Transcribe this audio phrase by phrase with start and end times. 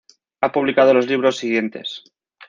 [0.41, 2.03] Ha publicado los libros siguientes